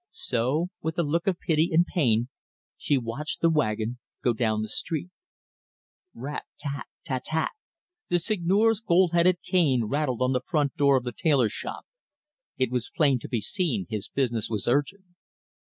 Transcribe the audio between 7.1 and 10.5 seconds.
tat tat! the Seigneur's gold headed cane rattled on the